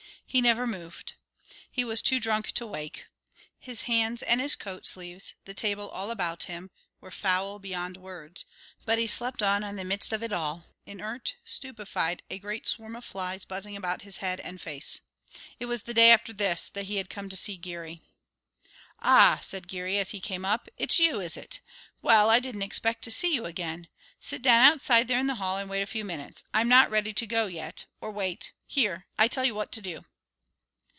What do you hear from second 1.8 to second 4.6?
was too drunk to wake. His hands and his